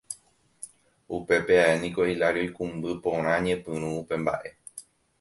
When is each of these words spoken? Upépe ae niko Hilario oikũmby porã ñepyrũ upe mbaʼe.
Upépe 1.17 1.53
ae 1.65 1.75
niko 1.83 2.01
Hilario 2.09 2.41
oikũmby 2.45 2.89
porã 3.03 3.33
ñepyrũ 3.45 3.89
upe 4.01 4.15
mbaʼe. 4.23 4.49